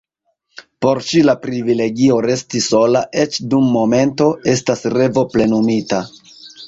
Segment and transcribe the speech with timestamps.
[0.85, 6.01] Por ŝi, la privilegio resti sola, eĉ dum momento, estas revo plenumita.